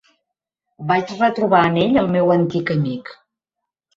[0.91, 3.15] Vaig retrobar en ell el meu antic amic.